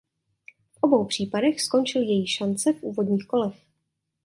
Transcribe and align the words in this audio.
V 0.73 0.77
obou 0.81 1.05
případech 1.05 1.61
skončili 1.61 2.05
její 2.05 2.27
šance 2.27 2.73
v 2.73 2.83
úvodních 2.83 3.27
kolech. 3.27 3.63